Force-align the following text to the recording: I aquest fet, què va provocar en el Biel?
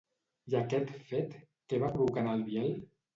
I 0.53 0.53
aquest 0.59 0.93
fet, 1.09 1.35
què 1.73 1.79
va 1.83 1.91
provocar 1.99 2.23
en 2.25 2.31
el 2.33 2.43
Biel? 2.49 2.73